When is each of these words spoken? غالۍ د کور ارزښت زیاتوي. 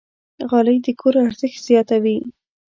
غالۍ 0.49 0.77
د 0.85 0.87
کور 0.99 1.15
ارزښت 1.27 1.59
زیاتوي. 1.69 2.17